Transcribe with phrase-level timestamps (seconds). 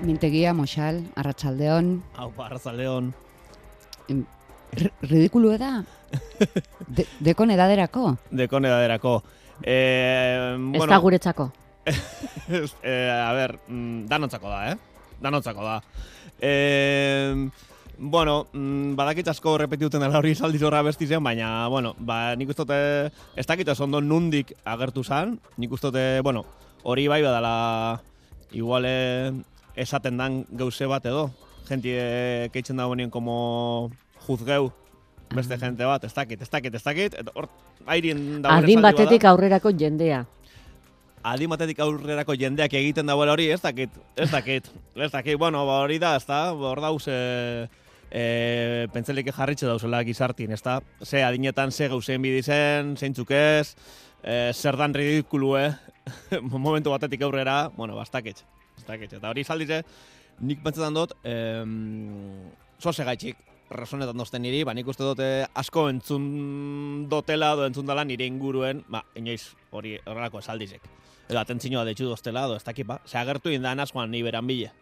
[0.00, 2.02] mintegia, Moxal, Arratsaldeon.
[2.16, 3.12] Hau, Arratsaldeon.
[5.02, 5.82] Ridikulu da?
[6.96, 8.16] De, dekon edaderako?
[8.30, 9.20] Dekon edaderako.
[9.62, 11.50] Eh, Ez da guretzako.
[12.82, 14.76] eh, a ber, mm, danontzako da, eh?
[15.20, 15.76] Danontzako da.
[16.40, 17.48] Eh,
[17.98, 22.48] bueno, mm, badakit asko repetituten dela hori saldiz horra besti zen, baina, bueno, ba, nik
[22.48, 26.44] ustote, ez dakit ondo nundik agertu zan, nik ustote, bueno,
[26.82, 28.00] hori bai badala,
[28.52, 29.32] igual eh,
[29.74, 31.30] esaten dan gauze bat edo,
[31.68, 33.90] jenti eh, keitzen da bonien como
[34.26, 34.72] juzgeu,
[35.34, 37.48] beste jente bat, ez dakit, ez dakit, ez dakit, eta hor,
[37.86, 38.92] airien dagoen Adin esaldi bada.
[38.92, 40.24] batetik aurrerako jendea.
[41.22, 45.82] adin batetik aurrerako jendeak egiten dagoela hori, ez dakit, ez dakit, ez dakit, bueno, ba
[45.84, 47.68] hori da, ez da, hor dauz, e,
[48.10, 53.76] e, pentselik jarritxe dauzela gizartin, ez da, ze adinetan, ze gauzein bidizen, zeintzuk ez,
[54.22, 55.74] e, zer dan ridikulu, eh?
[56.42, 59.82] momentu batetik aurrera, bueno, ba, ez dakit, eta hori saldize,
[60.40, 62.50] nik pentsetan dut, em,
[62.80, 63.38] zoze gaitxik,
[63.70, 68.82] razonetan dozten niri, ba, nik uste dute asko entzun dotela, edo entzun dela nire inguruen,
[68.90, 70.88] ba, inoiz hori horrelako esaldizek.
[71.30, 74.72] Edo atentzinoa detxu doztela, edo ez dakit, ba, ze agertu indan askoan ni beran bile.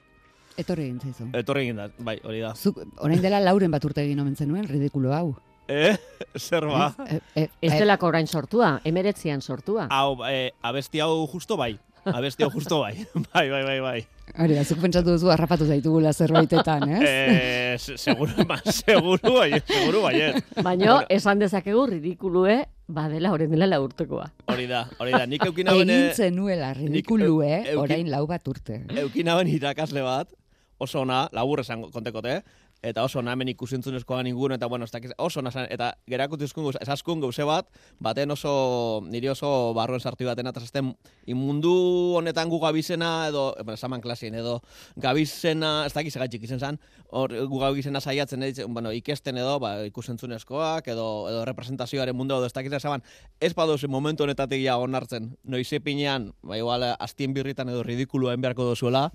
[0.59, 1.29] Etorri egin zaizu.
[1.39, 2.55] Etorri egin da, bai, hori da.
[2.57, 5.37] Zuk, orain dela lauren bat urte egin omen zenuen, ridikulu hau.
[5.69, 5.97] Eh?
[6.39, 6.95] Zer ba?
[7.07, 9.87] Eh, eh, Ez eh, delako orain sortua, emeretzian sortua.
[9.91, 11.77] Hau, eh, abesti hau justo bai.
[12.09, 12.95] Abesti hau justo bai.
[13.35, 13.99] bai, bai, bai, bai.
[14.39, 17.03] Hori da, zuk pentsatu duzu harrapatu zaitugula zerbaitetan, ez?
[17.05, 20.17] Eh, se- seguru, ba, seguru bai, seguru bai,
[20.65, 24.31] Baina, esan dezakegu ridikulue, badela orain dela lau urtekoa.
[24.49, 25.25] Hori da, hori da.
[25.29, 27.61] Nik eukina Egin bene, zenuela ridikulu, eu- eh?
[27.75, 28.83] euki- Orain lau bat urte.
[29.05, 30.33] eukina ben irakasle bat,
[30.79, 32.43] oso ona, labur esan kontekote,
[32.83, 36.79] eta oso ona hemen ikusentzunezkoan ingun, eta bueno, dakiz, oso ona, zen, eta gerakutizkun gauze,
[36.83, 37.67] esaskun gauze bat,
[37.99, 40.93] baten oso, niri oso barruen sartu baten, eta zaten,
[41.27, 41.73] inmundu
[42.21, 44.61] honetan gu gabizena, edo, bueno, esaman klasien, edo,
[44.97, 46.79] gabizena, ez dakiz egatxik izen zan,
[47.11, 52.47] hor, gu gabizena saiatzen, edo, bueno, ikesten edo, ba, ikusentzunezkoak, edo, edo representazioaren mundu, edo
[52.47, 53.03] ez dakiz esaman,
[53.41, 58.71] ez badoz momentu honetatik ja onartzen, noize pinean, ba, igual, astien birritan edo ridikuluen beharko
[58.71, 59.09] dozuela,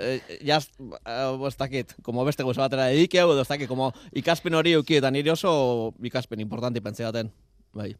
[0.00, 0.70] eh, jaz,
[1.04, 4.96] eh, ez dakit, como beste gauza batera dedikeu, edo ez dakit, como ikaspen hori euki,
[4.96, 7.30] eta nire oso ikaspen importanti pentseaten.
[7.72, 7.94] Bai,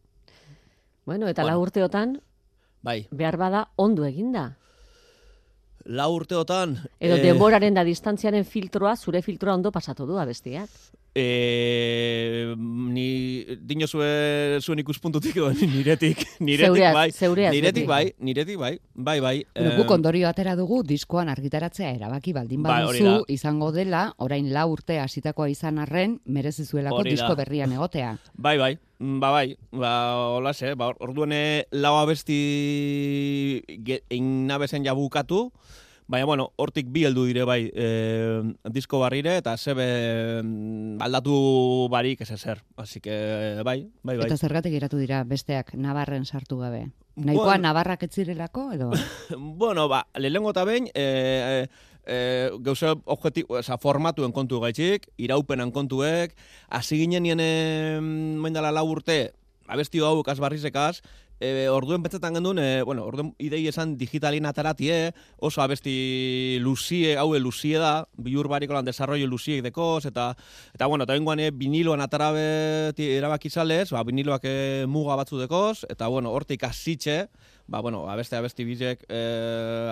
[1.06, 1.56] Bueno, eta Bueno.
[1.56, 2.23] lau urteotan,
[2.82, 3.08] bai.
[3.11, 4.58] behar bada ondo eginda.
[5.85, 6.76] Lau urteotan...
[7.00, 10.69] Edo eh, denboraren da distantziaren filtroa, zure filtroa ondo pasatu du abestiak.
[11.14, 18.58] Eh, ni dino zue, zuen ikuspuntutik edo niretik, niretik Zeureaz, bai, zeureaz niretik bai, niretik
[18.60, 19.34] bai, bai, bai.
[19.54, 23.16] Bueno, eh, guk ondorio atera dugu diskoan argitaratzea erabaki baldin Bai, baduzu da.
[23.28, 28.16] izango dela, orain lau urte hasitakoa izan arren, merezi zuelako disko berrian egotea.
[28.34, 29.90] Bai, bai, Mm, ba, bai, ba,
[30.36, 32.36] hola ze, ba, orduan eh, lau abesti
[33.80, 35.46] ge- egin nabezen ja bukatu,
[36.10, 37.86] baina, bueno, hortik bi heldu dire bai e,
[38.74, 39.86] disko barrire, eta zebe
[40.42, 41.36] mm, aldatu
[41.92, 43.14] barik ez ezer, así que,
[43.62, 44.26] bai, bai, bai.
[44.26, 46.88] Eta zergatik geratu dira besteak Navarren sartu gabe.
[47.14, 47.62] Nahikoa Bueno.
[47.62, 48.90] Navarrak ez zirelako edo
[49.38, 51.68] bueno, ba, lehenengo eta behin, e, e,
[52.06, 56.34] e, gauza objektibo, oza, formatuen kontu gaitxik, iraupenan kontuek,
[56.68, 59.28] hasi ginen nien maindala lau urte,
[59.70, 61.04] abesti hau kasbarrizekaz,
[61.40, 67.40] e, orduen pentsetan gendun, e, bueno, orduen idei esan digitalin ataratie, oso abesti luzie, haue
[67.40, 70.31] luzie da, bihur bariko lan desarrollo luziek dekoz, eta,
[70.76, 74.56] eta bueno, eta bengoan e, viniloan atarabe erabaki zalez, ba, viniloak e,
[74.87, 77.25] muga batzu dekoz, eta bueno, hortik hasitxe,
[77.66, 79.25] ba, bueno, abeste abesti bizek e,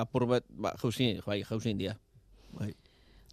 [0.02, 1.96] apur bet, ba, jauzin, bai, jauzin dia.
[2.52, 2.74] Bai.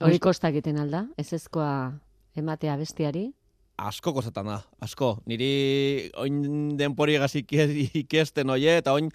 [0.03, 1.95] Hori kosta egiten alda, ez ezkoa
[2.35, 3.29] ematea bestiari.
[3.75, 5.18] Asko kozetan da, asko.
[5.27, 9.10] Niri oin denpori egaz ikesten oie, eta oin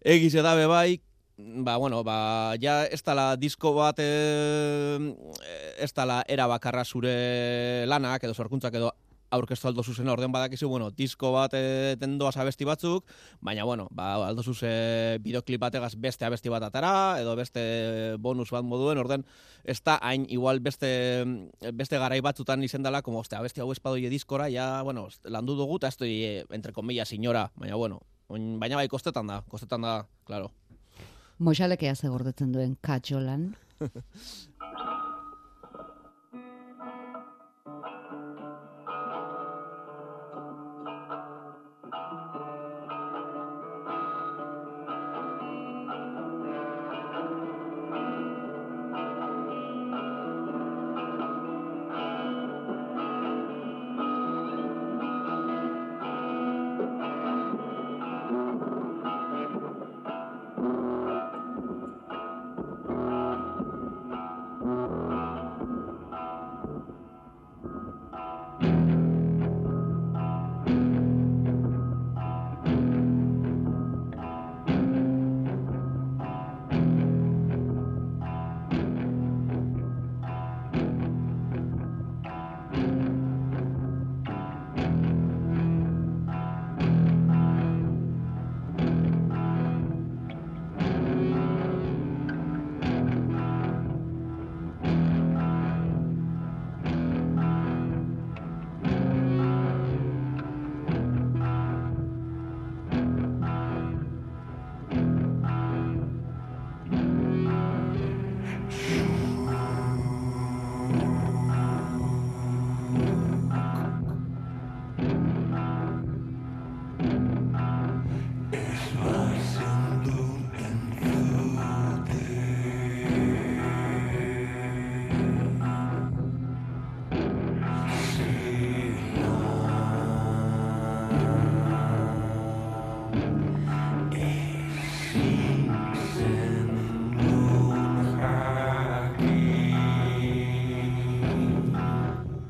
[0.00, 1.00] egize dabe bai,
[1.36, 4.96] ba, bueno, ba, ja ez tala disko bat, e,
[5.84, 8.94] ez tala era bakarra zure lanak, edo sorkuntzak, edo
[9.30, 13.06] aurkeztu aldo zuzen orden badakizu, bueno, disko bat e, tendoaz abesti batzuk,
[13.40, 16.92] baina, bueno, ba, aldo zuze bideoklip bategaz beste abesti bat atara,
[17.22, 17.62] edo beste
[18.18, 19.24] bonus bat moduen, orden,
[19.64, 20.90] ez da hain igual beste,
[21.72, 25.78] beste garai batzutan izen dela, como, oste, abesti hau espadoie diskora, ja, bueno, landu dugu,
[25.80, 26.14] eta ez doi,
[26.50, 30.50] entre comillas, signora, baina, bueno, baina bai, kostetan da, kostetan da, claro.
[31.40, 33.54] Moxalekea ze gordetzen duen katxolan.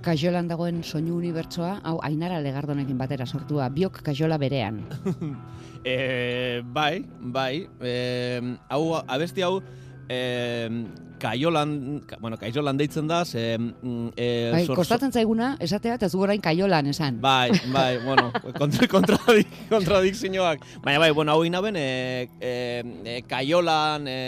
[0.02, 4.83] kajolan dagoen soinu unibertsoa, hau Ainara Legardonekin batera sortua, biok kajola berean.
[5.80, 7.62] E, bai, bai.
[7.80, 9.62] E, hau, abesti hau,
[10.12, 10.69] e,
[11.21, 13.54] kaiolan, ka, bueno, kaiolan deitzen da, ze...
[14.12, 17.16] E, Bai, sor- kostatzen zaiguna, esatea, eta zu orain kaiolan esan.
[17.25, 18.28] Bai, bai, bueno,
[18.59, 20.66] kontra, kontradik, kontradikzioak.
[20.85, 22.52] Baina bai, bueno, hau inaben, e, e,
[23.04, 24.19] e, kaiolan e,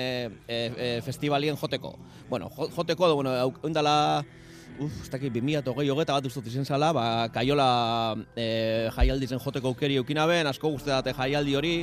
[0.49, 1.99] e, e, festivalien joteko.
[2.31, 3.37] Bueno, jo- joteko, bueno,
[3.69, 4.25] indala,
[4.85, 7.69] uf, ez dakit, 2008 hogeta bat ustut izen zala, ba, kaiola
[8.37, 11.75] e, jaialdi zen joteko aukeri eukinaben, asko guztetate jaialdi hori,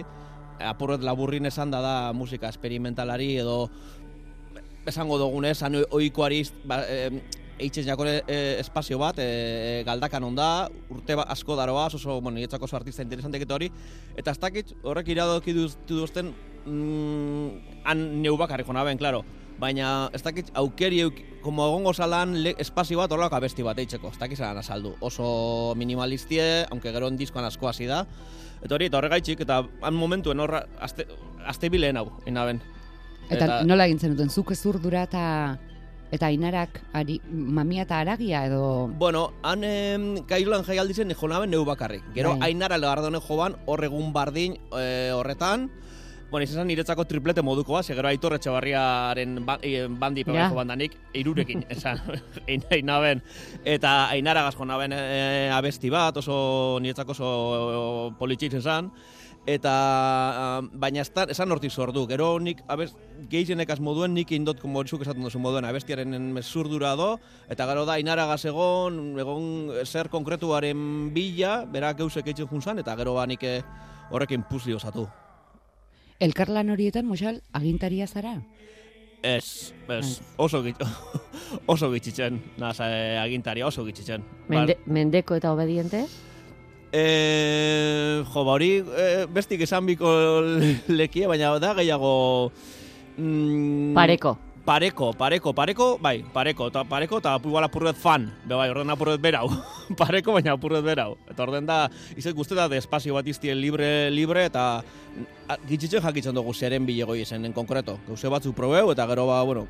[0.59, 3.69] apurret laburrin esan da da musika esperimentalari edo
[4.87, 7.21] esango dugunez, han oikoari ba, e,
[7.59, 10.47] eitzen jakore e, espazio bat, e, galdakan onda,
[10.89, 13.69] urte ba, asko daroaz, oso, bueno, niretzako oso artista interesantek eta hori,
[14.17, 16.31] eta ez dakit, horrek iradoki duz- duzten,
[16.65, 19.23] mm, han neu bakarrik jona ben, klaro,
[19.59, 21.03] baina ez dakit, aukeri,
[21.43, 25.73] como egongo zalan, le, espazio bat horrelako abesti bat eitzeko, ez dakit zelan azaldu, oso
[25.75, 28.05] minimalistie, aunque gero diskoan asko hasi da,
[28.63, 31.07] eta hori, eta horregaitxik, eta han momentuen horra, azte,
[31.45, 32.61] azte bileen hau, inaben.
[33.29, 35.25] Eta, nola egin zenuten, zuk ezurdura eta
[36.09, 38.89] eta ainarak ari, mamia eta aragia edo...
[38.97, 42.01] Bueno, han em, kailolan jaialdi zen jonaben neu bakarrik.
[42.15, 42.49] Gero Bai.
[42.49, 45.69] Ainara Legardonen joban hor egun bardin e, horretan.
[46.29, 50.33] Bueno, izan niretzako triplete moduko bat, ze gero Aitor Etxebarriaren ba, e, bandi Ja.
[50.33, 50.53] yeah.
[50.53, 51.97] bandanik, irurekin, esan,
[52.47, 53.23] ein, einaben.
[53.65, 58.91] Eta Ainara gaz jonaben e, abesti bat, oso niretzako oso politxik esan.
[59.47, 62.05] Eta, ah, baina ez esan hortik sordu.
[62.07, 62.91] Gero nik, abez,
[63.29, 67.17] gehienek moduen, nik indot, como zuk esaten duzu moduen, abestiaren mezurdura do,
[67.49, 73.15] eta gero da, inaragaz egon, egon zer konkretuaren bila, berak geusek eitzen junzan, eta gero
[73.15, 73.63] ba nik eh,
[74.11, 75.07] horrekin puzli osatu.
[76.19, 78.33] Elkarlan horietan, Mosal, agintaria zara?
[79.23, 80.77] Ez, ez, oso gitz,
[81.73, 84.25] oso gitzitzen, naz, eh, agintaria, oso gitzitzen.
[84.51, 86.03] Mende, mendeko eta obediente?
[86.91, 87.03] E,
[88.25, 90.11] jo, ba hori e, bestik esan biko
[90.99, 92.51] lekie, baina da gehiago...
[93.15, 94.35] Mm, Pareko.
[94.69, 99.17] Pareko, pareko, pareko, bai, pareko, eta pareko, eta igual apurret fan, be bai, orden apurret
[99.17, 99.47] berau,
[100.01, 101.15] pareko, baina apurret berau.
[101.25, 101.77] Eta orden da,
[102.13, 106.85] izek guzti da, de espazio bat iztien libre, libre, eta a, gitzitzen jakitzen dugu zeren
[106.85, 107.97] bilegoi esen, en konkreto.
[108.05, 109.65] Gauze batzuk probeu, eta gero, ba, bueno,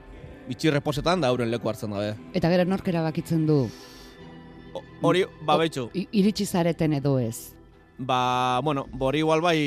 [0.50, 2.18] bitxi reposetan da euren leku hartzen dabe.
[2.36, 3.62] Eta gero nork erabakitzen du,
[5.00, 7.54] Hori, ba, betxu, iritsi zareten edo ez.
[8.00, 9.60] Ba, bueno, bori igual bai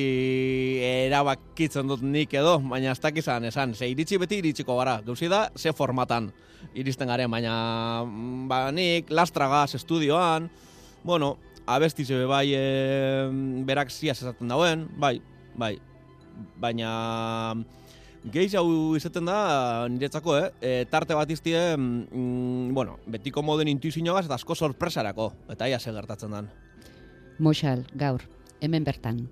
[1.06, 5.50] erabakitzen dut nik edo, baina ez dakizan esan, ze iritsi beti iritsiko gara, gauzi da,
[5.56, 6.32] ze formatan
[6.74, 7.54] iristen garen, baina
[8.06, 10.48] mm, ba, nik lastragaz estudioan,
[11.04, 11.36] bueno,
[11.66, 12.64] abesti zebe bai e,
[13.68, 15.20] berak ziaz esaten dauen, bai,
[15.54, 15.76] bai,
[16.56, 17.54] baina
[18.22, 20.50] Geiz hau izaten da, niretzako, eh?
[20.62, 25.90] E, tarte bat iztie, mm, bueno, betiko moden intuizioagaz eta asko sorpresarako, eta ia ze
[25.90, 26.46] gertatzen dan.
[27.42, 28.22] Moxal, gaur,
[28.60, 29.26] hemen bertan.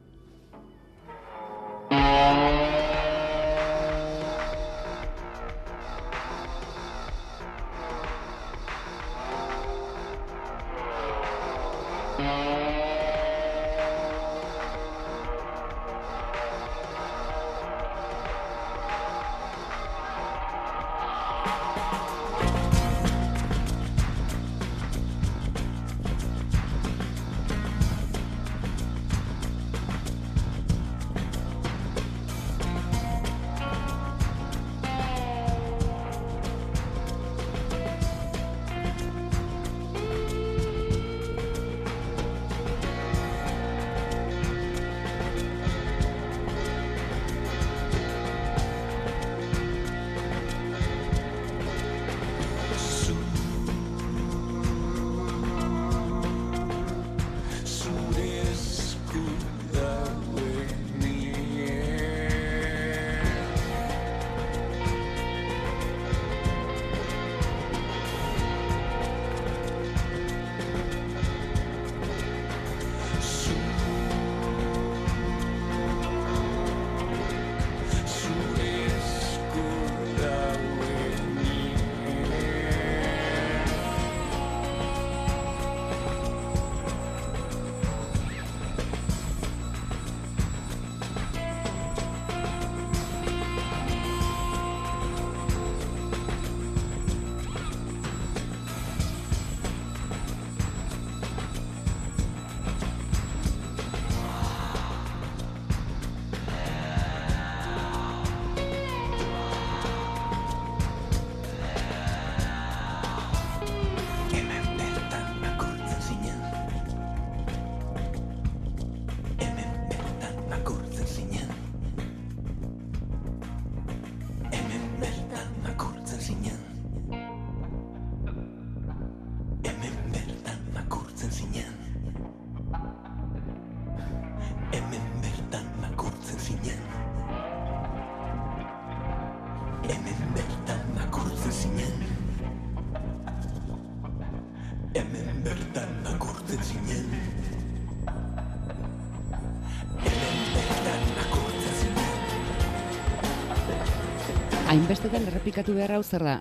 [154.80, 156.34] Hainbestetan errepikatu beharra hau zer da?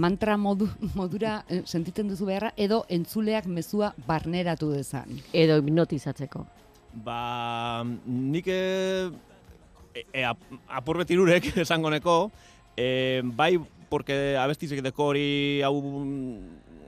[0.00, 0.64] Mantra modu,
[0.96, 5.18] modura eh, sentitzen duzu beharra edo entzuleak mezua barneratu dezan.
[5.36, 6.46] Edo hipnotizatzeko.
[7.04, 7.18] Ba,
[7.84, 8.62] nik e,
[10.00, 10.40] e, ap,
[10.72, 12.16] apur beti irurek esango neko,
[12.80, 13.58] e, bai,
[13.92, 15.28] porque abestizek deko hori
[15.60, 15.76] hau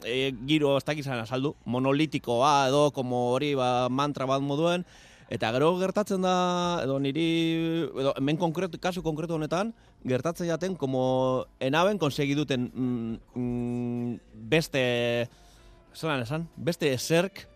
[0.09, 4.89] e, giro ez dakizan azaldu, monolitikoa edo como hori ba, mantra bat moduen,
[5.33, 6.35] eta gero gertatzen da,
[6.85, 7.26] edo niri,
[7.88, 9.73] edo hemen konkretu, kasu konkretu honetan,
[10.04, 14.14] gertatzen jaten, como enaben konsegi duten mm, mm,
[14.50, 14.85] beste,
[15.95, 17.47] zelan esan, beste eserk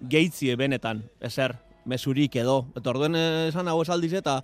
[0.00, 2.64] geitzie benetan, eser, mesurik edo.
[2.76, 4.40] Eta orduen esan hau esaldiz eta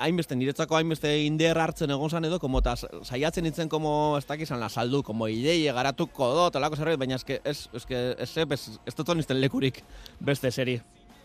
[0.00, 4.60] hainbeste, niretzako hainbeste inder hartzen egon zan edo, como ta saiatzen nintzen como ez dakizan
[4.60, 8.94] la saldu, como ideie garatuko do, talako zerbait, baina eske, ez, eske, ez, ez, ez
[8.94, 9.82] dut nizten lekurik
[10.20, 10.80] beste seri.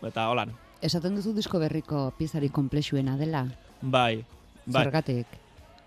[0.06, 3.44] Eta holan, Esaten duzu disko berriko piezari komplexuena dela.
[3.82, 4.24] bai,
[4.64, 4.84] bai.
[4.84, 5.26] Zergatik.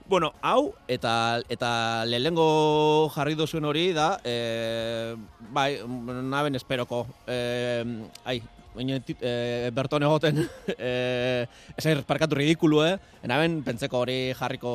[0.06, 5.16] Bueno, hau eta eta lehengo jarri duzuen hori da, e,
[5.50, 7.08] bai, naben esperoko.
[7.26, 7.84] E,
[8.26, 8.42] ai,
[8.76, 10.40] baina tit- e, berton egoten,
[10.78, 11.46] e,
[11.78, 12.96] ezer parkatu ridikulu, eh?
[13.30, 14.72] Naben pentseko hori jarriko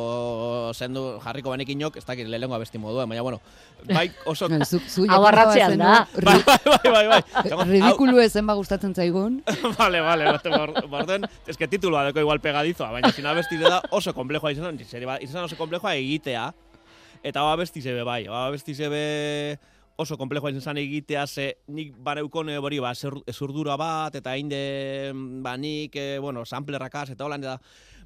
[0.74, 3.40] zendu, jarriko banekinok, ez dakit lehengo abesti modua, baina bueno,
[3.90, 4.48] bai oso...
[4.64, 6.06] Zu, zu Hau arratzean da.
[6.22, 7.66] bai, bai, bai, bai, bai.
[7.74, 9.42] Ridikulu ezen ba gustatzen zaigun.
[9.78, 10.50] vale, vale, bate,
[10.88, 15.18] borden, es que tituloa deko igual pegadizoa, baina zina abesti da oso komplejoa izan, izan,
[15.20, 16.48] izan oso komplejoa egitea,
[17.22, 19.58] eta hau abesti zebe bai, hau abesti zebe
[19.98, 22.92] oso komplejoa izan egitea, ze nik baneukon hori, ba,
[23.26, 27.56] ezurdura bat, eta hainde, ba, nik, e, bueno, samplerrakaz, eta holan, eta,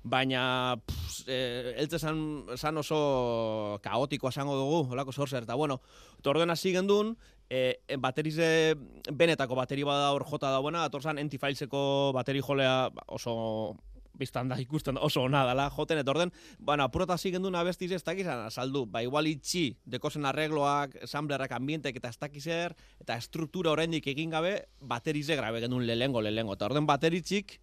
[0.02, 5.83] baina, pff, e, san, san oso kaotikoa esango dugu, holako zorzer, eta bueno,
[6.18, 7.12] eta orduen hasi gendun,
[7.52, 8.74] e, e, baterize
[9.12, 13.76] benetako bateri bada hor jota dauena, atorzan antifileseko bateri jolea ba, oso
[14.18, 18.03] biztan da ikusten oso ona dela joten, eta orden, bueno, apurota hasi gendun abestiz ez
[18.05, 24.07] dakizan azaldu, ba igual itxi, dekozen arregloak, samplerrak ambientek eta ez dakizer, eta estruktura oraindik
[24.12, 27.59] egin gabe, baterize grabe gendun lehengo, lehengo, eta orden bateritxik,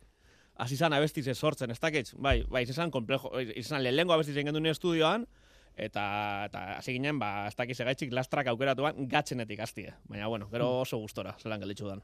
[0.59, 4.67] hasi zan abestize sortzen, ez dakitz, bai, bai, izan komplejo, izan lehengo abestiz egin gendun
[4.71, 5.27] estudioan,
[5.79, 6.03] eta
[6.49, 9.93] eta hasi ginen, ba, ez dakiz egaitzik lastrak aukeratuan gatzenetik hastie.
[10.09, 12.03] Baina, bueno, gero oso gustora, zelan gelitzu dan.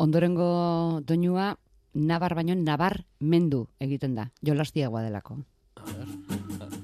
[0.00, 1.54] Ondorengo doinua
[1.94, 4.30] nabar baino nabar mendu egiten da.
[4.46, 5.40] Jolastiagoa delako.
[5.76, 6.79] Zuk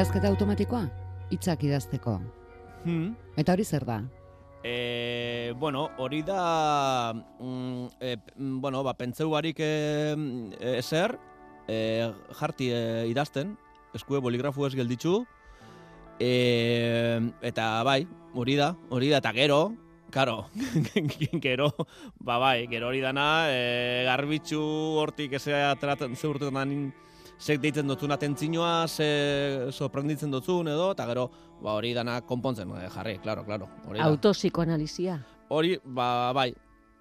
[0.00, 0.86] Idazketa automatikoa?
[1.28, 2.14] Hitzak idazteko.
[2.86, 3.10] Hmm.
[3.36, 3.98] Eta hori zer da?
[4.64, 9.68] E, bueno, hori da, mm, e, mm, bueno, ba, pentseu barik e,
[10.56, 11.18] e, ezer,
[11.68, 12.08] e,
[12.38, 12.80] jarti e,
[13.12, 13.52] idazten,
[13.92, 15.18] eskue boligrafu ez gelditzu,
[16.16, 16.32] e,
[17.52, 19.60] eta bai, hori da, hori da, eta gero,
[20.08, 20.46] karo,
[21.44, 21.74] gero,
[22.24, 24.64] ba bai, gero hori dana, e, garbitzu
[25.04, 26.32] hortik ezea ateratzen, ze
[27.40, 29.06] zek deitzen dutzun atentzinoa, ze
[29.72, 31.28] sorprenditzen dutzun edo, eta gero,
[31.64, 33.68] ba hori dana konpontzen e, jarri, claro, claro.
[33.88, 34.00] Hori.
[34.04, 35.18] Autopsikoanalizia.
[35.48, 36.52] Hori, ba, bai,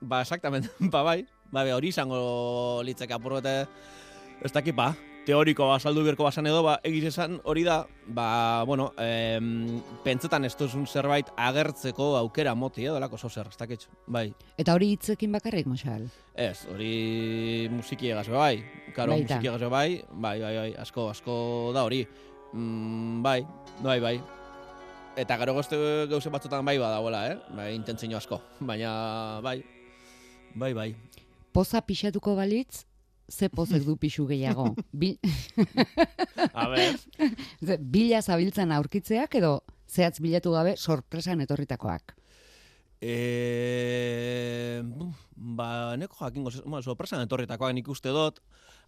[0.01, 1.19] ba, exactamente, ba, bai,
[1.51, 3.55] ba, hori izango litzeke apurrete,
[4.39, 4.93] ez dakit, ba,
[5.25, 10.55] teoriko azaldu berko basan edo, ba, egiz esan hori da, ba, bueno, em, pentsetan ez
[10.57, 14.33] duzun zerbait agertzeko aukera moti edo, lako zer, ez dakit, bai.
[14.57, 16.07] Eta hori hitzekin bakarrik, Mosal?
[16.33, 18.63] Ez, hori musiki egaz bai,
[18.95, 19.37] karo, Baita.
[19.37, 21.37] musiki egaz bai, bai, bai, bai, asko, asko
[21.75, 22.05] da hori.
[22.53, 23.43] Mm, bai,
[23.83, 24.17] bai, bai.
[25.19, 25.77] Eta gero gozte
[26.09, 27.37] gauze batzutan bai badagoela, eh?
[27.53, 29.59] Bai, intentzio asko, baina bai,
[30.55, 30.93] bai, bai.
[31.51, 32.85] Poza pixatuko balitz,
[33.29, 34.75] ze pozek du pixu gehiago?
[34.91, 35.17] Bil,
[36.59, 36.97] A ber,
[37.79, 42.19] bila zabiltzan aurkitzeak edo zehatz bilatu gabe sorpresan etorritakoak?
[43.01, 44.81] e,
[45.35, 48.41] ba, neko jakingo, bueno, sorpresan etorritakoak nik uste dut,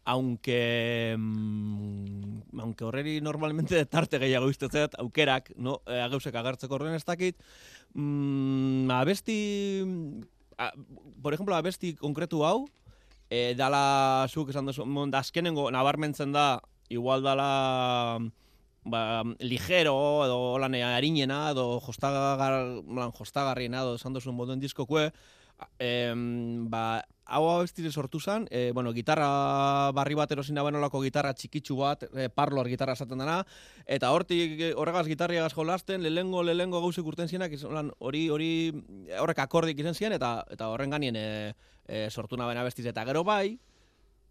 [0.04, 7.06] aunque mm, aunque horreri normalmente tarte gehiago iztetzet, aukerak, no, e, gauzek agertzeko horren ez
[7.08, 7.40] dakit,
[7.96, 9.40] mm, abesti,
[10.58, 10.72] a,
[11.24, 12.68] por ejemplo, abesti konkretu hau,
[13.32, 16.60] e, dala, zuk esan duzu, da azkenengo nabarmentzen da,
[16.92, 18.20] igual dala,
[18.84, 22.58] ba, ligero, edo lan harinena, edo jostagar,
[23.16, 25.08] jostagarriena, edo esan duzun moduen diskokue,
[25.80, 31.32] em, ba, hau abestire sortu zen, e, bueno, gitarra barri bat erosin da benolako gitarra
[31.34, 33.40] txikitsu bat, e, parlor gitarra esaten dena,
[33.88, 37.56] eta hortik e, horregaz gitarriagaz jolasten, lehengo lehengo gauzek urten zienak,
[38.00, 38.52] hori, hori,
[39.20, 41.28] horrek akordik izan ziren, eta, eta horren ganien e,
[41.88, 43.58] e, sortu naben abestiz, eta gero bai,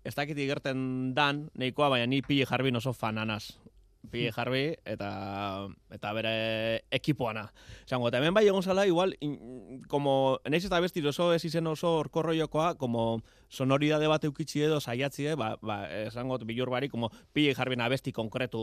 [0.04, 3.56] ez dakit igerten dan, nahikoa, baina ni pili jarbin oso fananaz.
[4.08, 5.08] Pili jarbi eta
[5.92, 6.32] eta bere
[6.96, 7.44] ekipoana.
[7.84, 11.66] Esango, eta hemen bai egon zala, igual, in, como, naiz eta besti oso ez izen
[11.68, 16.88] oso orkorro jokoa, como sonoridade bat eukitzi edo saiatzi, eh, ba, ba, esango, bilur bari,
[16.88, 18.62] como pili jarbin abesti konkretu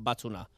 [0.00, 0.48] batzuna.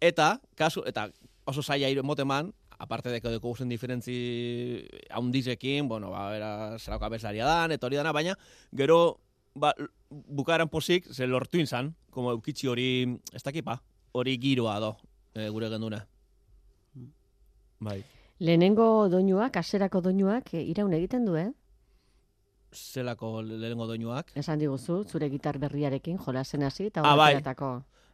[0.00, 1.08] Eta, kasu, eta
[1.46, 7.46] oso saia moteman, aparte de que deko guzen diferentzi haundizekin, bueno, ba, bera, zelako abeslaria
[7.46, 8.36] dan, eta hori dana, baina,
[8.72, 9.20] gero,
[9.56, 9.72] ba,
[10.10, 12.88] bukaran posik, ze lortu inzan, como eukitzi hori,
[13.32, 13.80] ez dakipa,
[14.12, 14.96] hori giroa do,
[15.34, 16.06] e, gure genduna.
[17.80, 18.02] Bai.
[18.38, 21.50] Lehenengo doinuak, aserako doinuak, e, iraun egiten du, eh?
[22.72, 24.32] Zelako lehenengo doinuak.
[24.36, 27.34] Esan diguzu, zure gitar berriarekin jolasen hasi, eta Ah, bai.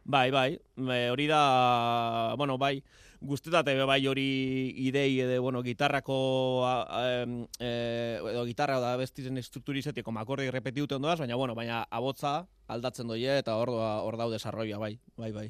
[0.05, 2.83] Bai, bai, e, hori da, bueno, bai,
[3.21, 7.23] guztetate bai hori idei edo, bueno, gitarrako, a,
[7.59, 13.37] e, edo gitarra da bestizen estrukturizetiko makordi repetiute ondoaz, baina, bueno, baina abotza aldatzen doie
[13.39, 15.47] eta hor, doa- hor dau desarroia, bai, bai, bai.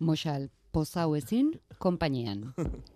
[0.00, 2.52] Mosal, poza hau ezin, konpainian.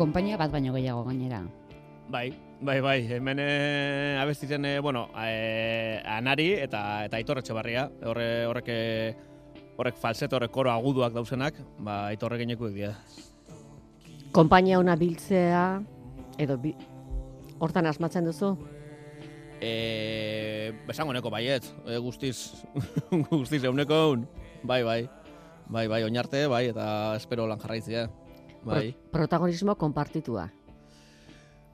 [0.00, 1.42] Konpainia bat baino gehiago gainera.
[2.10, 2.30] Bai,
[2.64, 8.70] bai, bai, hemen e, abestitzen, e, bueno, e, anari eta eta aitor etxebarria, horre, horrek,
[9.76, 12.94] horrek falseto, horrek koro aguduak dauzenak, ba, aitorre genekuek dira.
[14.32, 15.64] Konpainia ona biltzea,
[16.40, 16.72] edo bi,
[17.60, 18.54] hortan asmatzen duzu?
[19.60, 22.64] E, besango neko baiet, e, guztiz,
[23.28, 24.24] guztiz euneko eun.
[24.64, 25.00] Bai, bai,
[25.68, 26.88] bai, bai, oinarte, bai, eta
[27.20, 28.08] espero lan jarraitzea.
[28.64, 28.92] Bai.
[28.92, 30.48] Pro- protagonismo konpartitua.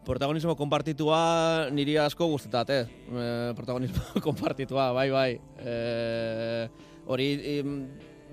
[0.07, 2.85] Protagonismo konpartitua niri asko guztetate.
[2.87, 5.31] E, protagonismo konpartitua, bai, bai.
[5.59, 6.68] E,
[7.07, 7.27] hori
[7.59, 7.72] im,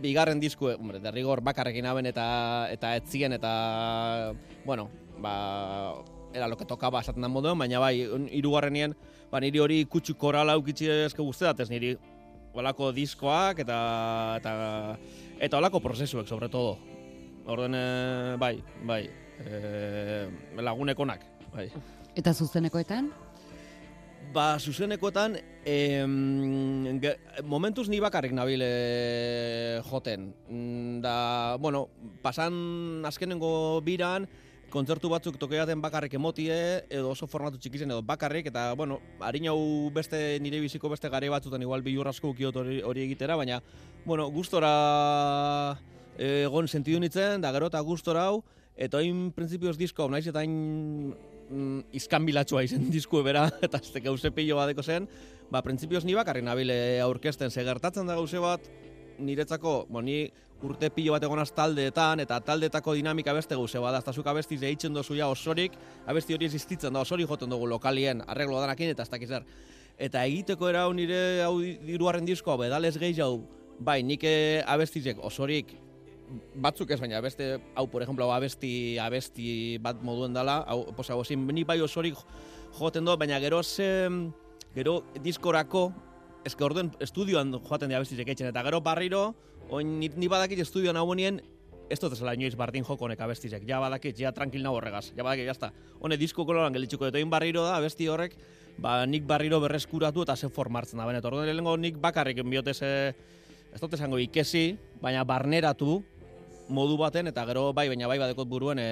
[0.01, 4.33] bigarren disku, hombre, derrigor bakarrekin haben eta eta etzien eta,
[4.65, 4.89] bueno,
[5.21, 8.95] ba, era lo que tocaba esaten da moduan, baina bai, hirugarrenien,
[9.31, 11.95] ba, niri hori kutsu korala ukitzi eske guztetat, ez niri
[12.53, 13.77] olako diskoak eta,
[14.37, 14.53] eta,
[15.41, 16.77] eta olako prozesuek, sobre todo.
[17.45, 19.09] Orden, eh, bai, bai,
[19.43, 21.67] e, lagunekonak, bai.
[22.15, 23.11] Eta zuzenekoetan?
[24.33, 30.33] Ba, zuzenekoetan, em, ge, momentuz ni bakarrik nabil eh, joten.
[30.47, 31.89] Mm, Da, bueno,
[32.21, 34.27] pasan azkenengo biran,
[34.71, 36.55] kontzertu batzuk tokeaten bakarrik emotie,
[36.89, 41.29] edo oso formatu txikizen edo bakarrik, eta, bueno, harin hau beste nire biziko beste gare
[41.29, 43.61] batzutan igual bilur asko ukiot hori, hori egitera, baina,
[44.05, 48.43] bueno, gustora eh, egon sentidu nitzen, da gero eta gustora hau,
[48.75, 51.13] eta hain printzipioz disko, naiz eta hain
[51.49, 55.07] mm, izkanbilatxua izen diskue bera, eta ez gauze pilo badeko zen,
[55.51, 58.69] ba, printzipioz ni bakarrik nabile aurkezten, ze gertatzen da gauze bat,
[59.19, 60.25] niretzako, bo, ni
[60.63, 64.61] urte pilo bat egonaz taldeetan, eta taldeetako dinamika beste gauze bada, ez da zuk abestiz
[64.63, 65.75] eitzen dozu ja osorik,
[66.07, 69.45] abesti hori existitzen da, osorik joten dugu lokalien, arreglo danakin, eta ez dakiz zer.
[70.01, 73.43] Eta egiteko era hau nire hau diruaren diskoa, bedales gehiago,
[73.83, 75.75] bai, nik eh, abestizek osorik
[76.55, 81.47] batzuk ez baina beste hau por ejemplo abesti abesti bat moduen dela hau hau ezin
[81.47, 82.15] ni bai osorik
[82.79, 84.09] joten do baina gero ze
[84.75, 85.93] gero diskorako
[86.45, 89.35] eske orden estudioan joaten dira abesti etxen eta gero barriro
[89.69, 91.41] oin ni, ni badakit estudioan hauenien
[91.89, 95.23] ez dut ezela inoiz bardin joko honek abestizek, ja badakit, ja tranquil nago horregaz, ja
[95.23, 95.71] badakit, jazta.
[96.01, 98.37] Hone disko koloran gelitxuko dut, barriro da, abesti horrek,
[98.81, 101.25] ba, nik barriro berreskuratu eta ze formartzen da, benet.
[101.25, 102.89] Orduan lehenengo nik bakarrik biote ze,
[103.73, 106.01] ez dut esango ikesi, baina barneratu
[106.69, 108.87] modu baten, eta gero bai, baina bai badekot buruen e,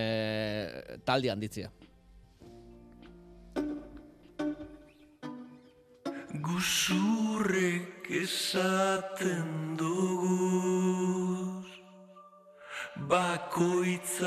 [1.05, 1.71] taldi handitzia.
[6.41, 11.67] Guzurrek esaten duguz
[13.10, 14.19] Bakoitzak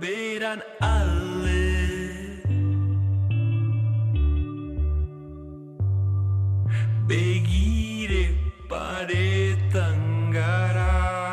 [0.00, 2.42] beran alde
[7.08, 8.24] Begire
[8.70, 11.31] paretan gara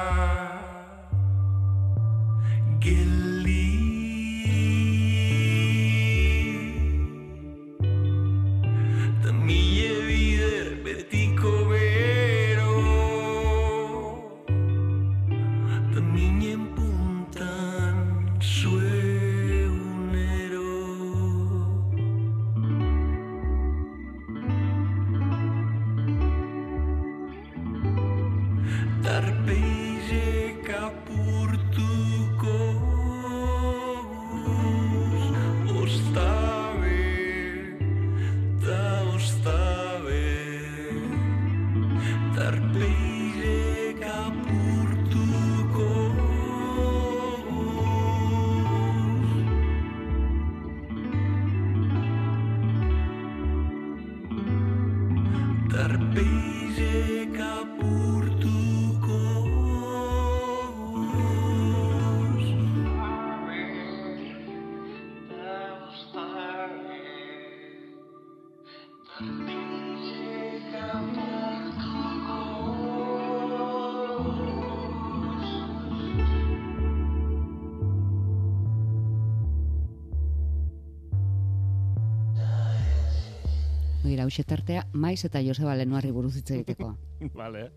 [84.30, 86.96] Begira, hau tartea, maiz eta Joseba Lenuarri buruz hitz egiteko.
[87.34, 87.72] Vale.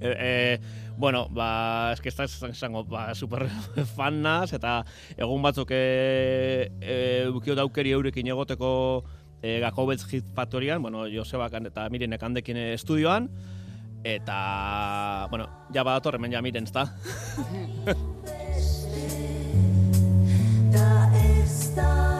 [0.00, 0.60] E, e,
[0.96, 3.46] bueno, ba, eske ez da esango, ba, super
[3.96, 4.84] fan naz, eta
[5.16, 9.04] egun batzuk e, e, bukio daukeri eurekin egoteko
[9.42, 13.28] e, Gakobetz Hit Factoryan, bueno, Joseba eta Mirenek handekin e, estudioan,
[14.02, 16.88] eta, bueno, ja badator hemen ja Miren, ezta?
[20.70, 22.19] Da ez da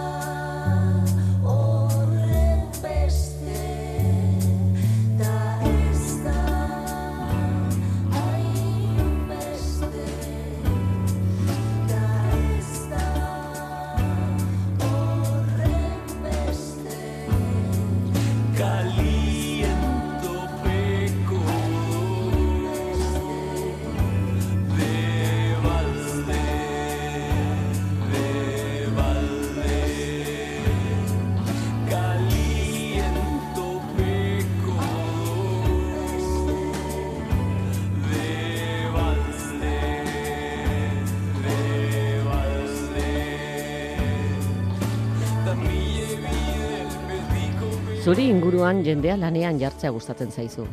[48.10, 50.64] Zuri inguruan jendea lanean jartzea gustatzen zaizu.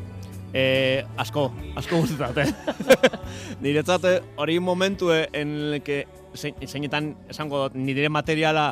[0.58, 1.43] E, asko,
[1.78, 3.04] asko guztetat, eh?
[3.62, 6.00] Niretzat eh, hori momentu enleke
[6.34, 8.63] zein, zeinetan esango dut nire materiala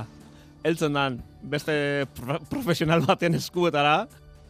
[0.66, 1.76] heltzen dan beste
[2.18, 4.08] pro profesional baten eskuetara,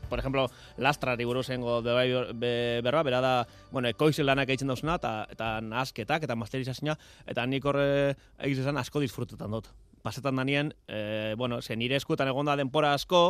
[0.08, 0.47] por ejemplo,
[0.78, 2.08] lastrari buruz zengo de bai
[2.39, 2.54] be,
[2.88, 3.36] berba, bera da,
[3.73, 6.95] bueno, ekoizen lanak egiten dauzuna, eta, eta nasketak, eta masterizazioa,
[7.28, 9.73] eta nik horre egiz esan asko disfrutetan dut.
[10.08, 13.25] Pasetan danien, e, bueno, ze nire eskuetan egonda denpora asko,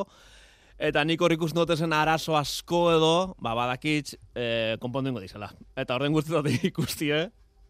[0.75, 5.53] Eta nik hor ikusten dut zen arazo asko edo, ba, badakitz, e, konpondu ingo dizela.
[5.79, 7.29] Eta horren guztietat ikustie,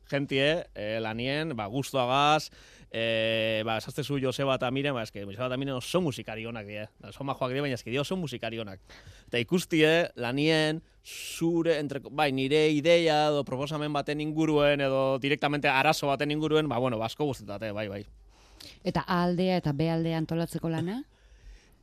[0.10, 2.50] jentie, e, lanien, ba, guztuagaz,
[2.90, 6.88] e, ba, esaztezu Joseba eta Miren, ba, eske, Joseba eta Miren oso musikari honak die.
[7.06, 8.82] Oso majoak die, baina eske, die oso musikari honak.
[9.30, 16.10] Eta ikustie, lanien, zure, entre, bai, nire ideia edo proposamen baten inguruen, edo direktamente arazo
[16.10, 18.06] baten inguruen, ba, bueno, basko guztetate, bai, bai.
[18.82, 21.04] Eta A aldea eta B aldea antolatzeko lana?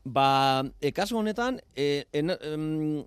[0.04, 3.04] Ba, e, kasu honetan, e, en, em,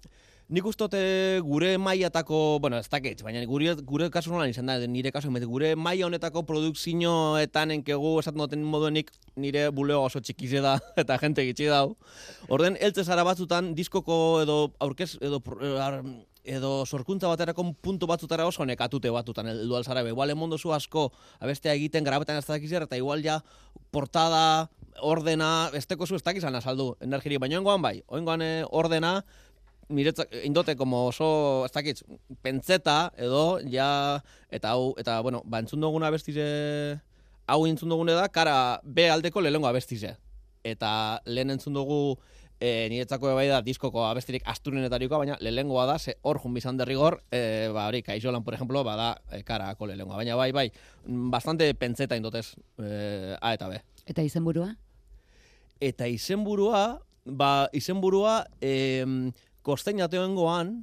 [0.48, 4.72] nik uste dut, e, gure mailatako, bueno, ez dakit, baina gure, gure kasu nolan izan
[4.72, 10.22] da, nire kasu honetan, gure maila honetako produkzioetan enkegu esaten duten moduenik nire bulego oso
[10.24, 11.98] txikize da, eta jente gitxi dau.
[12.48, 15.42] Orden, eltze zara batzutan, diskoko edo aurkez, edo,
[16.46, 20.14] edo sorkuntza baterako puntu batzutara oso nekatute batutan heldu alzara be.
[20.14, 23.42] Igual emondo zu asko abestea egiten grabetan ez dakizer eta igual ja
[23.92, 24.70] portada,
[25.02, 29.20] ordena, esteko zu ez dakizan azaldu energiri, baina oingoan bai, oingoan eh, ordena,
[29.90, 32.02] niretzak indote como oso, ez dakit,
[32.42, 36.46] pentseta edo, ja, eta hau, eta, bueno, ba, entzun duguna abestize,
[37.46, 40.16] hau entzun dugune da, kara B aldeko lehengo abestize.
[40.66, 42.18] Eta lehen entzun dugu,
[42.60, 47.20] e, niretzako bai da diskoko abestirik asturenetarikoa, baina lehengoa da, ze hor jun bizan derrigor,
[47.30, 50.18] e, ba, hori, kaixolan, por ejemplo, bada, e, karako lehengoa.
[50.24, 50.72] Baina bai, bai,
[51.06, 53.82] mm, bastante pentseta indotez, e, A eta B.
[54.06, 54.74] Eta izenburua?
[55.86, 60.80] Eta izenburua, ba, izenburua, em, kostein jateoengoan,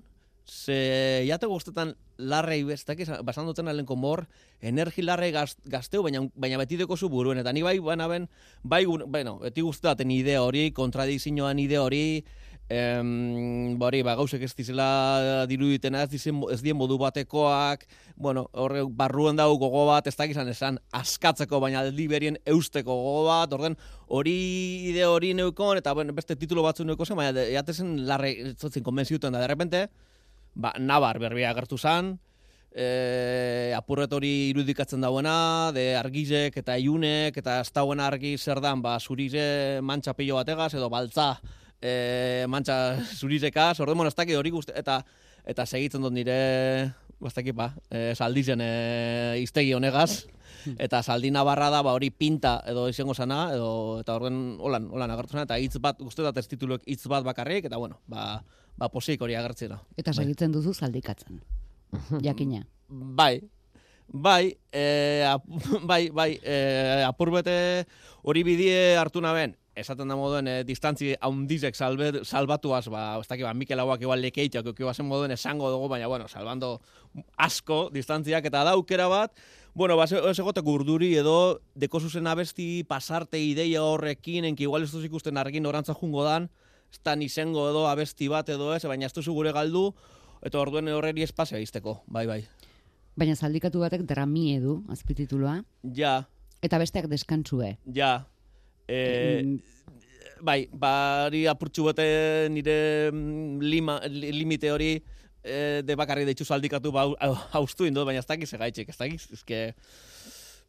[0.46, 4.26] ze jate guztetan larrei bestak, basan duten alenko mor,
[4.60, 7.40] energi larrei gaz, gazteu, baina, baina beti deko zu buruen.
[7.42, 8.28] Eta ni bai, baina ben,
[8.62, 12.24] bai, bueno, beti guztetaten idea hori, kontradizioan idea hori,
[12.68, 17.84] em, ba hori, ba, gauzek ez dizela diruditena, ez, dizen, ez dien modu batekoak,
[18.16, 23.26] bueno, horre barruen dago gogo bat, ez dakizan esan askatzeko, baina aldi berien eusteko gogo
[23.28, 23.76] bat, orden
[24.08, 24.36] hori
[24.92, 29.32] ide hori neukon, eta bueno, beste titulo batzu neuko zen, baina jatezen larre, zotzen konbenziuten
[29.32, 29.86] da, de repente,
[30.54, 32.14] ba, nabar berbia agertu zan,
[32.74, 38.82] e, apurret hori irudikatzen dauena, de argizek eta iunek, eta ez dagoena argi zer dan,
[38.84, 41.34] ba, zurize mantxa pilo bategaz, edo baltza
[41.82, 45.00] e, mantxa zurizekaz, orden, bueno, ez dakit hori guzti, eta,
[45.44, 46.92] eta segitzen dut nire,
[47.22, 48.70] bastakit, ba, e, saldizen e,
[49.42, 50.24] iztegi honegaz,
[50.78, 55.14] eta saldi nabarra da, ba, hori pinta edo izango sana, edo, eta horren holan, holan
[55.14, 58.42] agertu zena, eta hitz bat, uste dat ez tituluek hitz bat bakarrik, eta bueno, ba,
[58.78, 59.80] ba posik hori agertzera.
[59.98, 61.42] Eta segitzen duzu zaldikatzen.
[62.24, 62.62] Jakina.
[62.88, 63.42] Bai,
[64.08, 65.46] bai, e, ap,
[65.90, 66.56] bai, bai, e,
[67.06, 67.56] apur bete
[68.22, 73.46] hori bidie hartu naben, esaten da moduen e, distantzi haundizek salbe, salbatuaz, ba, ez dakit,
[73.46, 76.80] ba, Mikel Hauak igual lekeitiak eki bazen moduen esango dugu, baina, bueno, salbando
[77.36, 79.36] asko distantziak eta da aukera bat,
[79.74, 84.90] Bueno, ba, ez egoteko urduri edo deko zuzen abesti pasarte ideia horrekin, enki igual ez
[84.92, 86.50] duz ikusten argin orantza jungo dan,
[86.92, 89.94] ez da nizengo edo abesti bat edo ez, baina ez duzu gure galdu,
[90.44, 92.42] eta orduen horreri espazioa izteko, bai, bai.
[93.16, 95.62] Baina zaldikatu batek dramie du, azpitituloa.
[95.96, 96.26] Ja,
[96.62, 97.78] Eta besteak deskantzue.
[97.92, 98.26] ja.
[98.92, 99.58] E, Mm,
[100.44, 102.06] bai, bari apurtxu bete
[102.52, 102.76] nire
[103.12, 104.92] mm, lima, li- limite hori
[105.42, 109.28] e, de bakarri deitzu zaldikatu ba, hau- haustu indot, baina ez dakiz segaitxik, ez dakiz,
[109.32, 109.60] ez que...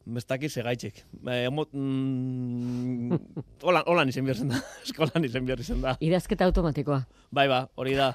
[0.03, 0.97] Ez dakiz segaitxik.
[1.32, 3.19] E, emot, mm,
[3.63, 4.59] holan, holan izen behar da.
[4.86, 5.93] Eskolan izen behar da.
[6.03, 7.01] Idazketa automatikoa.
[7.32, 8.09] Bai, ba, hori da.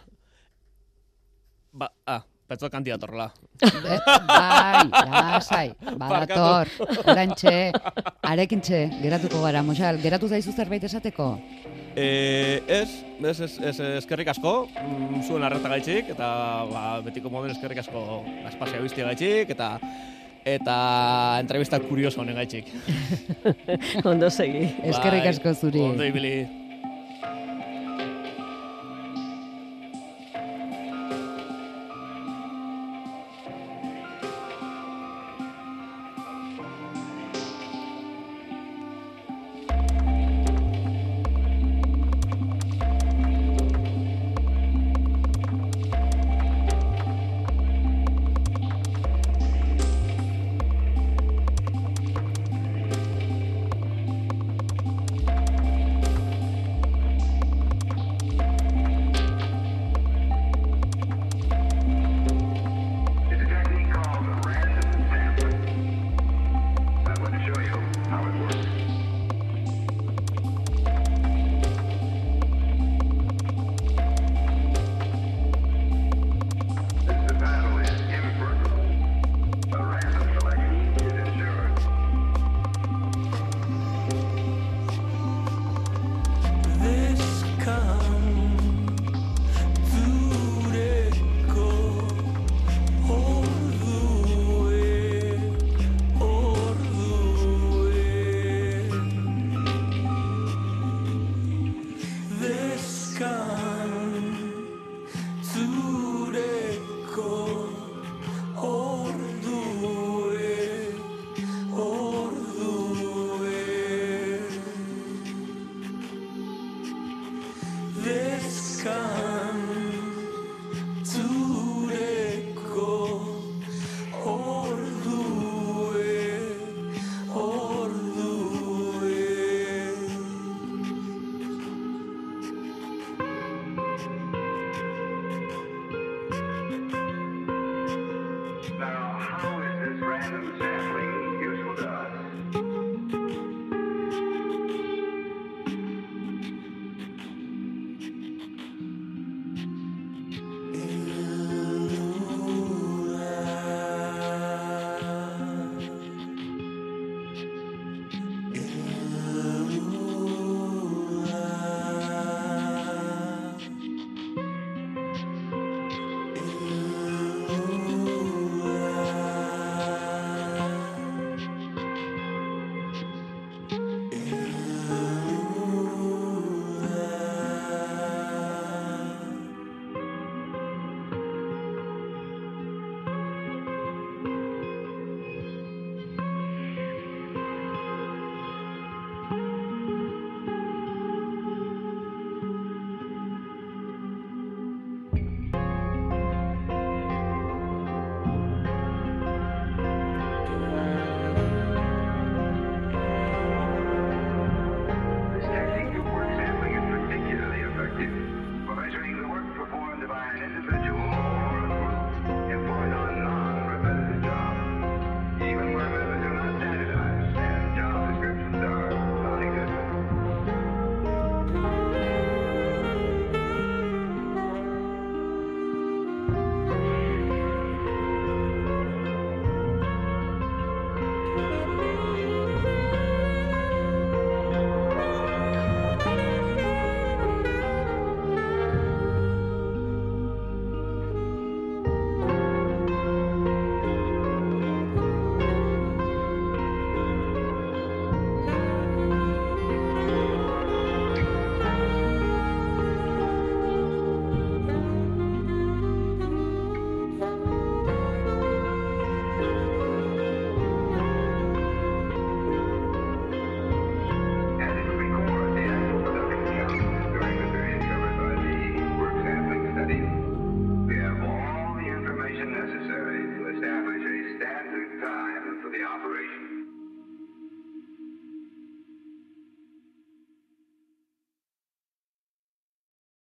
[1.73, 3.29] Ba, ah, petzol kantidat horrela.
[3.61, 5.67] Eh, bai, lasai,
[6.01, 6.71] badator,
[7.05, 7.55] orantxe,
[8.25, 11.31] arekintxe, geratuko gara, Mosal, geratu zaizu zerbait esateko?
[11.99, 12.89] E, ez,
[13.21, 16.29] ez, ez, ez, eskerrik asko, mm, zuen arreta gaitxik, eta
[16.71, 19.75] ba, betiko moden eskerrik asko espazio bizti gaitxik, eta
[20.49, 20.77] eta
[21.43, 22.71] entrevista kurioso honen gaitxik.
[24.09, 24.65] Ondo segi.
[24.89, 25.85] Eskerrik Bai, asko zuri.
[25.85, 26.68] Ondo ibili.